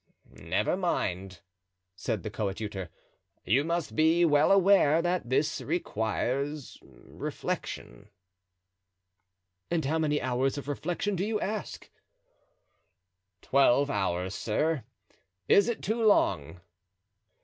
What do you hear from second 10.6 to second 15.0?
reflection do you ask?" "Twelve hours, sir;